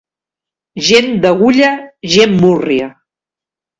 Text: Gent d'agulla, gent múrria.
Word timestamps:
Gent 0.87 1.13
d'agulla, 1.25 1.71
gent 2.15 2.35
múrria. 2.41 2.89